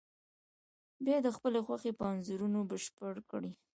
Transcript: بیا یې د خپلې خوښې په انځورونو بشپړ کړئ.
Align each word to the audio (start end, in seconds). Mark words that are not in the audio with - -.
بیا 1.03 1.15
یې 1.17 1.23
د 1.25 1.27
خپلې 1.35 1.59
خوښې 1.65 1.91
په 1.99 2.05
انځورونو 2.13 2.59
بشپړ 2.69 3.15
کړئ. 3.31 3.51